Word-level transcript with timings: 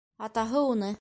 Атаһы 0.27 0.63
уны: 0.71 0.89